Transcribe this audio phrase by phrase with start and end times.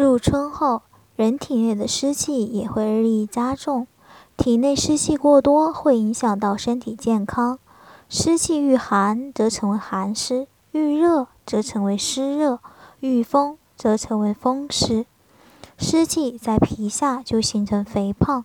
[0.00, 0.82] 入春后，
[1.16, 3.88] 人体内的湿气也会日益加重。
[4.36, 7.58] 体内湿气过多，会影响到身体健康。
[8.08, 12.60] 湿气遇寒，则成为寒湿；遇热，则成为湿热；
[13.00, 15.04] 遇风，则成为风湿。
[15.76, 18.44] 湿气在皮下就形成肥胖。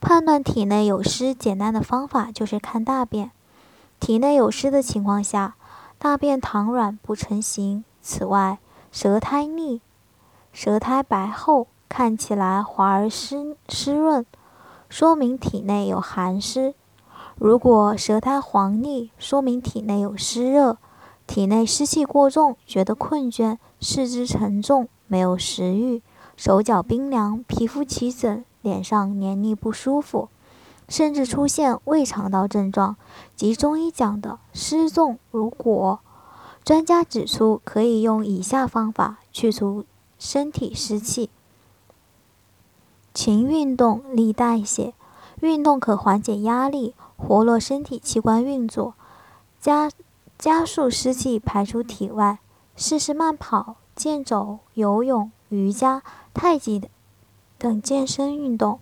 [0.00, 3.30] 判断体内有湿，简单的方法就是看大便。
[4.00, 5.56] 体内有湿的情况下，
[5.98, 7.84] 大便溏软不成形。
[8.00, 8.58] 此外，
[8.90, 9.82] 舌苔腻，
[10.52, 14.24] 舌苔白厚，看起来滑而湿湿润，
[14.88, 16.74] 说明体内有寒湿。
[17.36, 20.78] 如果舌苔黄腻，说明体内有湿热。
[21.26, 26.02] 体内湿气过重，觉得困倦，四肢沉重，没有食欲，
[26.36, 28.44] 手脚冰凉，皮肤起疹。
[28.62, 30.28] 脸上黏腻不舒服，
[30.86, 32.96] 甚至出现胃肠道症状，
[33.34, 36.00] 即中医讲的湿重如裹。
[36.62, 39.86] 专家指出，可以用以下方法去除
[40.20, 41.30] 身体湿气：
[43.14, 44.92] 勤运动，利代谢。
[45.40, 48.92] 运动可缓解压力，活络身体器官运作，
[49.58, 49.90] 加
[50.38, 52.38] 加速湿气排出体外。
[52.76, 56.02] 试试慢跑、健走、游泳、瑜伽、
[56.34, 56.90] 太极
[57.56, 58.78] 等健身运动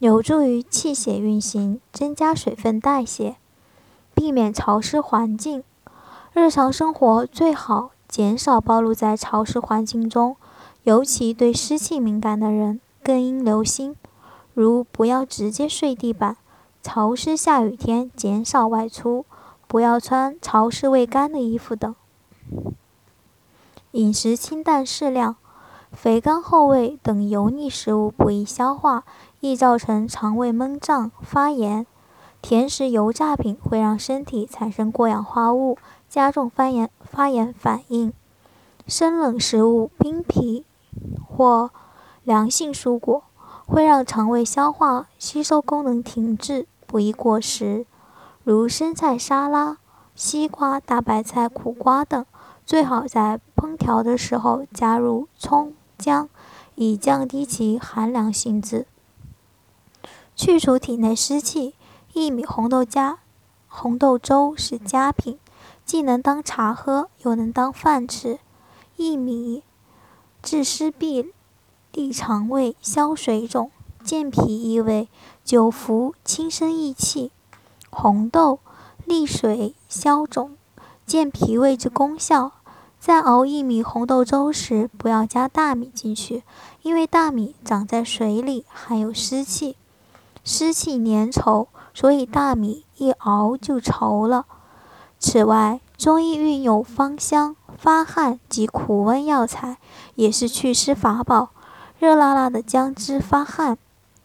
[0.00, 3.36] 有助于气血运行，增加水分代谢，
[4.14, 5.62] 避免潮湿环境。
[6.32, 10.36] 日常生活最好减少暴露在潮湿环境中，
[10.84, 13.96] 尤其对湿气敏感的人更应留心，
[14.54, 16.36] 如不要直接睡地板，
[16.82, 19.24] 潮湿下雨天减少外出，
[19.66, 21.94] 不要穿潮湿未干的衣服等。
[23.92, 25.36] 饮食清淡适量。
[25.92, 29.04] 肥甘厚味等油腻食物不易消化，
[29.40, 31.86] 易造成肠胃闷胀、发炎。
[32.40, 35.76] 甜食、油炸品会让身体产生过氧化物，
[36.08, 38.10] 加重发炎发炎反应。
[38.86, 40.64] 生冷食物、冰皮
[41.42, 41.72] 或
[42.22, 43.24] 凉性蔬果
[43.66, 47.84] 会让肠胃消化吸收功能停滞，不宜过食。
[48.44, 49.78] 如生菜沙拉、
[50.14, 52.24] 西瓜、大白菜、苦瓜等，
[52.64, 55.74] 最好在烹调的时候加入葱。
[55.98, 56.28] 姜，
[56.76, 58.86] 以降低其寒凉性质。
[60.36, 61.74] 去除体内湿气，
[62.14, 63.18] 薏米红豆加
[63.66, 65.40] 红豆粥是佳品，
[65.84, 68.38] 既能当茶喝，又能当饭吃。
[68.96, 69.64] 薏米
[70.42, 71.30] 治湿痹、
[71.92, 73.70] 利肠胃、消水肿、
[74.02, 75.08] 健脾益胃，
[75.44, 77.30] 久服轻身益气。
[77.90, 78.58] 红豆
[79.04, 80.56] 利水消肿、
[81.06, 82.50] 健脾胃之功效。
[82.98, 86.42] 在熬薏米红豆粥时，不要加大米进去，
[86.82, 89.76] 因为大米长在水里，含有湿气，
[90.42, 94.46] 湿气粘稠，所以大米一熬就稠了。
[95.18, 99.78] 此外，中医运用芳香、发汗及苦温药材，
[100.14, 101.48] 也是祛湿法宝。
[101.98, 103.76] 热辣辣的姜汁发汗，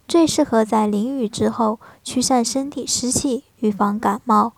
[0.08, 4.54] 最适合在淋雨之后驱散身体湿气，预防感冒。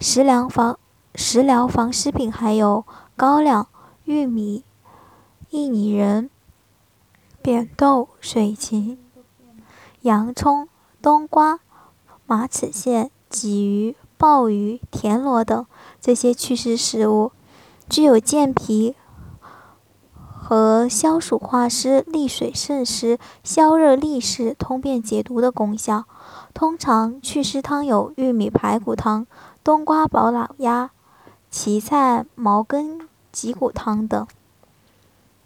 [0.00, 0.76] 食疗防
[1.14, 2.84] 食疗防湿品还有。
[3.14, 3.68] 高粱、
[4.02, 4.64] 玉米、
[5.52, 6.28] 薏米仁、
[7.40, 8.98] 扁豆、水芹、
[10.00, 10.68] 洋葱、
[11.00, 11.60] 冬瓜、
[12.26, 15.64] 马齿苋、鲫鱼、鲍鱼、田螺等
[16.00, 17.30] 这些祛湿食物，
[17.90, 18.94] 具有健脾
[20.14, 26.04] 和消暑化湿、利水渗湿、消热利湿、通便解毒的功效。
[26.54, 29.26] 通常祛湿汤有玉米排骨汤、
[29.62, 30.92] 冬瓜煲老鸭、
[31.50, 33.00] 荠菜茅根。
[33.32, 34.26] 脊骨汤等，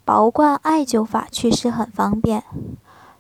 [0.07, 2.43] 拔罐艾灸法祛湿很方便。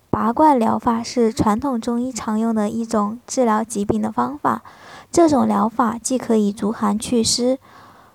[0.08, 4.62] 拔罐疗法是传统中医常用的一种治疗疾病的方法。
[5.12, 7.58] 这种疗法既可以逐寒祛湿、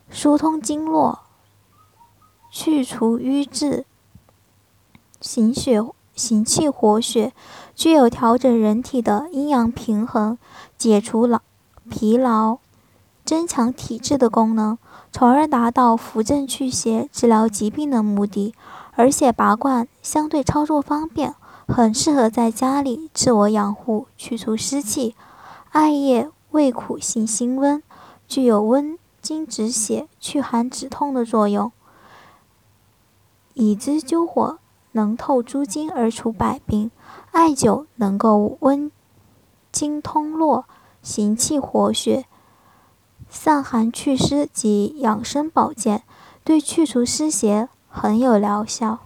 [0.10, 1.20] 疏通经络、
[2.52, 3.86] 去除瘀滞、
[5.22, 5.82] 行血
[6.16, 7.34] 行气活血，
[7.76, 10.38] 具有调整人体的阴阳平衡、
[10.78, 11.40] 解除劳
[11.90, 12.58] 疲劳、
[13.24, 14.78] 增强体质的功能。
[15.12, 18.54] 从而达到扶正祛邪、治疗疾病的目的。
[18.96, 21.34] 而且拔罐相对操作方便，
[21.68, 25.16] 很适合在家里自我养护、去除湿气。
[25.72, 27.82] 艾叶味苦性辛温，
[28.28, 31.72] 具有温经止血、祛寒止痛的作用。
[33.54, 34.60] 以之灸火，
[34.94, 36.92] 能透诸经而除百病。
[37.32, 38.92] 艾灸能够温
[39.72, 40.66] 经通络、
[41.02, 42.26] 行气活血。
[43.30, 46.04] 散寒祛湿及养生保健，
[46.44, 49.00] 对去除湿邪很有疗效。